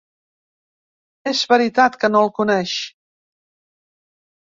[1.31, 2.73] És veritat que no el coneix.